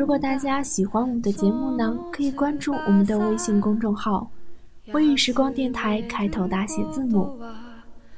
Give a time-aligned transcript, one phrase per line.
[0.00, 4.26] 如果大家喜欢我们的节目呢，可以关注我们的微信公众号
[4.94, 7.38] “微雨时光电台”，开头大写字母。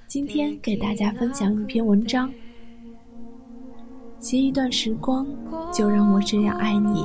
[0.07, 2.31] 今天给大家分享一篇文章，
[4.21, 5.27] 写一段时光，
[5.73, 7.05] 就让我这样爱你。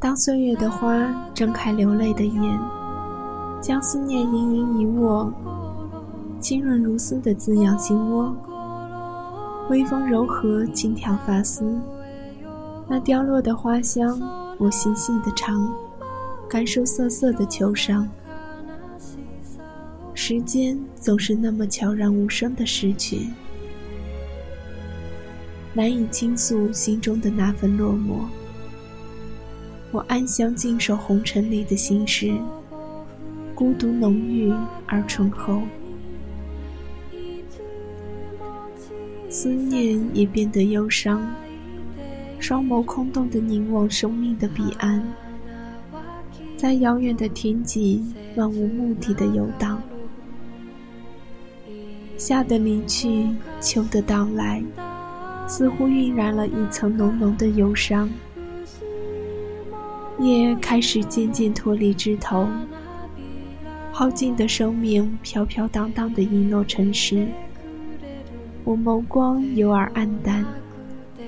[0.00, 0.96] 当岁月的花
[1.34, 2.58] 睁开流泪的眼，
[3.60, 5.30] 将思念盈盈一握，
[6.40, 8.34] 清润如丝的滋养心窝。
[9.68, 11.76] 微风柔和，轻挑发丝，
[12.88, 14.20] 那凋落的花香，
[14.58, 15.74] 我细细的尝。
[16.48, 18.08] 感受瑟瑟的秋伤，
[20.14, 23.30] 时间总是那么悄然无声的逝去，
[25.74, 28.20] 难以倾诉心中的那份落寞。
[29.90, 32.32] 我安详静守红尘里的心事，
[33.52, 34.54] 孤独浓郁
[34.86, 35.62] 而醇厚，
[39.38, 41.30] 思念也变得忧伤，
[42.38, 45.06] 双眸空洞的凝望生命的彼岸。
[46.56, 48.02] 在遥远的天际，
[48.34, 49.78] 漫无目的的游荡。
[52.16, 53.28] 夏的离去，
[53.60, 54.64] 秋的到来，
[55.46, 58.08] 似乎晕染了一层浓浓的忧伤。
[60.18, 62.48] 夜开始渐渐脱离枝头，
[63.92, 67.28] 耗尽的生命飘飘荡荡的遗落尘世。
[68.66, 70.44] 我眸光有而黯淡，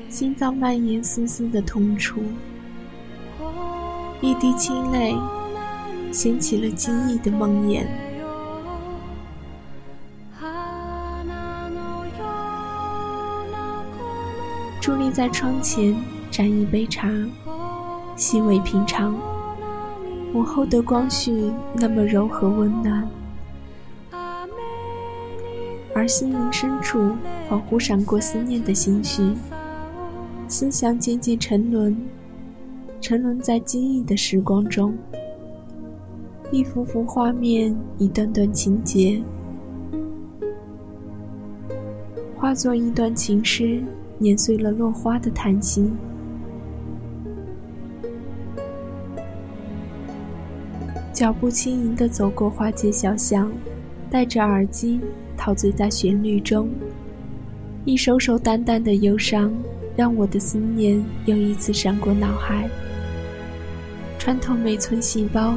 [0.09, 2.21] 心脏蔓延丝丝的痛楚。
[4.21, 5.15] 一滴清泪，
[6.11, 7.87] 掀起了记忆的梦魇。
[14.83, 15.95] 伫立在窗前，
[16.33, 17.09] 蘸一杯茶，
[18.17, 19.15] 细味平常。
[20.35, 23.09] 午后的光绪那么柔和温暖，
[25.99, 27.11] 而心灵深处
[27.51, 29.35] 恍惚闪过思念的心绪，
[30.47, 31.97] 思想渐渐沉沦。
[33.01, 34.97] 沉沦在记忆的时光中，
[36.53, 39.21] 一幅幅画面，一段段情节，
[42.37, 43.83] 化作一段情诗，
[44.19, 45.91] 碾碎了落花的叹息。
[51.13, 53.51] 脚步轻盈地走过花街小巷，
[54.09, 55.01] 戴着耳机，
[55.49, 56.69] 陶醉在旋律中，
[57.87, 59.51] 一首首淡淡的忧伤，
[59.97, 62.69] 让我的思念又一次闪过脑海。
[64.19, 65.55] 穿透每寸细胞，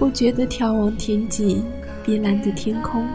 [0.00, 1.62] 不觉地眺望天际，
[2.04, 3.06] 碧蓝的天空，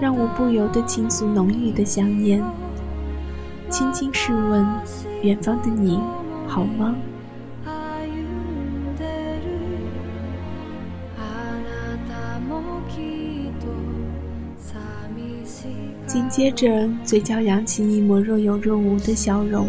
[0.00, 2.42] 让我不由得倾诉浓郁的想念。
[3.68, 4.66] 轻轻试问，
[5.20, 6.00] 远方的你，
[6.46, 6.96] 好吗？
[16.14, 19.68] 紧接着，嘴角扬起一抹若有若无的笑容。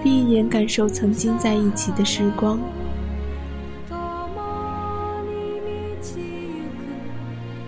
[0.00, 2.60] 闭眼感受曾经在一起的时光，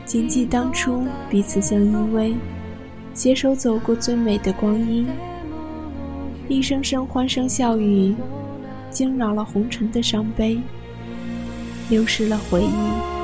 [0.04, 2.36] 谨记当初彼此相依偎，
[3.14, 5.08] 携手走过最美的光阴。
[6.46, 8.14] 一声声欢声笑语，
[8.90, 10.56] 惊扰了红尘的伤悲，
[11.88, 13.19] 流失了回忆。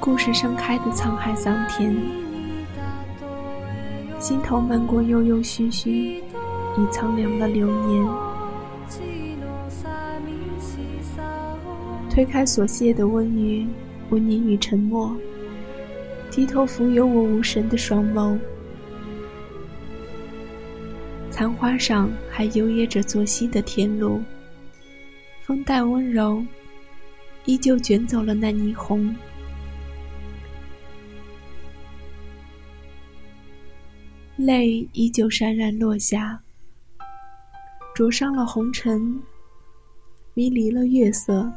[0.00, 1.94] 故事盛开的沧海桑田，
[4.20, 8.08] 心头漫过悠悠虚虚，已苍凉了流年。
[12.08, 13.66] 推开琐屑的温语，
[14.10, 15.14] 温你与沉默，
[16.30, 18.38] 低头浮游我无神的双眸。
[21.30, 24.22] 残花上还摇曳着作息的天路，
[25.42, 26.42] 风带温柔，
[27.44, 29.14] 依旧卷走了那霓虹。
[34.38, 36.40] 泪依旧潸然落下，
[37.92, 39.20] 灼伤了红尘，
[40.32, 41.50] 迷离了月色。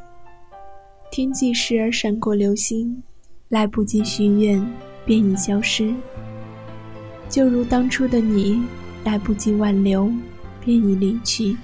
[1.12, 3.04] 天际时而闪过流星，
[3.50, 4.60] 来不及许愿，
[5.06, 5.94] 便已消失。
[7.30, 8.63] 就如当初的你，
[9.04, 10.12] 来不及挽留，
[10.60, 11.56] 便已离去。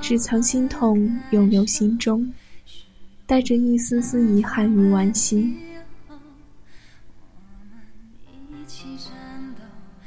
[0.00, 2.32] 只藏心痛，永留心中，
[3.26, 5.54] 带着一丝丝遗憾与惋惜。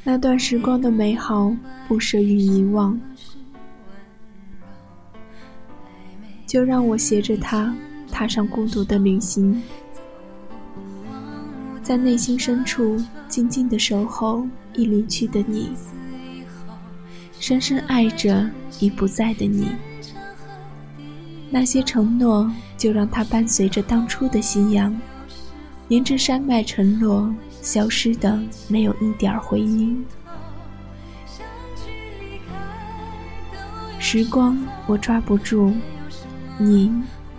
[0.07, 1.51] 那段时光的美好，
[1.87, 2.97] 不舍于遗忘，
[6.45, 7.73] 就让我携着它，
[8.11, 9.59] 踏上孤独的旅行，
[11.81, 15.71] 在内心深处静静的守候已离去的你，
[17.39, 18.47] 深深爱着
[18.79, 19.69] 已不在的你。
[21.49, 22.47] 那些承诺，
[22.77, 24.95] 就让它伴随着当初的夕阳，
[25.87, 27.33] 沿着山脉沉落。
[27.65, 30.05] 消失的没有一点回音。
[33.97, 35.73] 时光我抓不住，
[36.59, 36.93] 你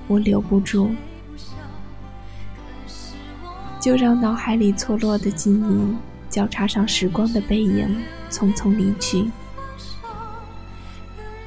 [0.08, 0.90] 我留不住，
[3.80, 5.96] 就让脑海里错落的记忆
[6.28, 7.88] 交叉上时光的背影，
[8.28, 9.30] 匆匆离去。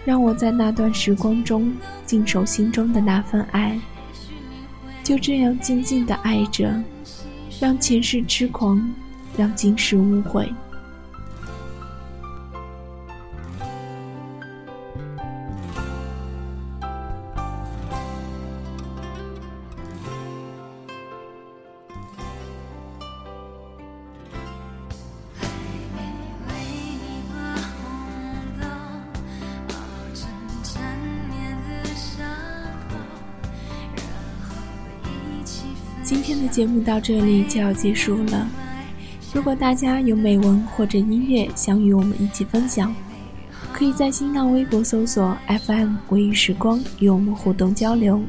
[0.06, 1.74] 让我在那段时光中
[2.06, 3.78] 静守心中的那份爱，
[5.04, 6.82] 就这样静静的爱着。
[7.60, 8.82] 让前世痴狂，
[9.38, 10.50] 让今世无悔。
[36.10, 38.48] 今天的节目到这里就要结束了。
[39.32, 42.92] 如果大家有美文或者音乐想与我们一起分享，
[43.72, 48.20] 可以在新浪微博搜索 FM 微雨时光与我们互动交流。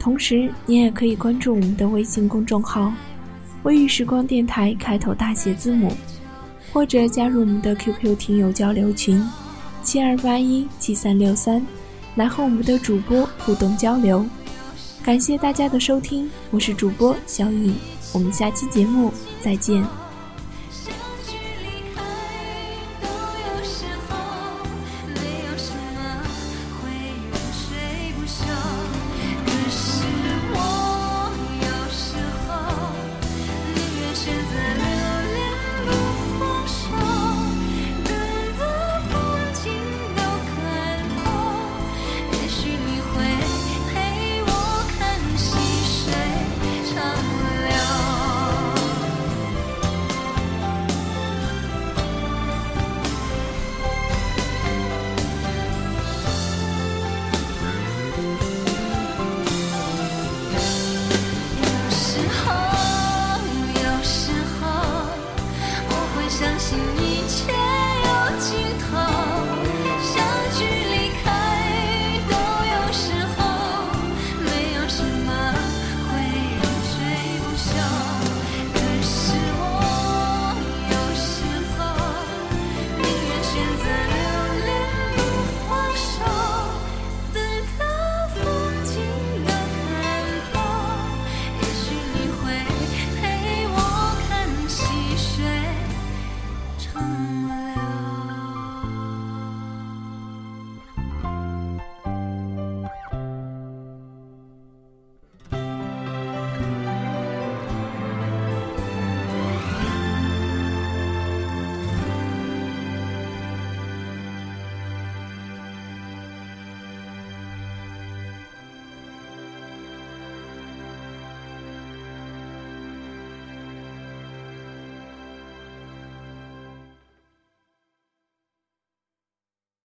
[0.00, 2.92] 同时，你也可以关注我们的微信公众号
[3.62, 5.92] “微雨时光电台”，开头大写字母，
[6.72, 9.24] 或者加入我们的 QQ 听友交流群
[9.84, 11.64] 七二八一七三六三，
[12.16, 14.26] 来和我们的主播互动交流。
[15.08, 17.74] 感谢大家的收听，我是主播小颖，
[18.12, 19.10] 我们下期节目
[19.40, 19.82] 再见。